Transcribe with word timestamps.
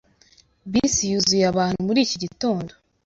Bisi 0.71 1.03
yuzuye 1.11 1.45
abantu 1.51 1.79
muri 1.87 1.99
iki 2.05 2.17
gitondo. 2.23 2.71